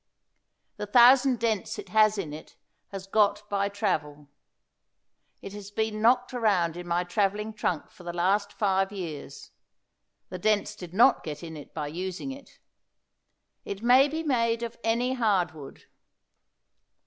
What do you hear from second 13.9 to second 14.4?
be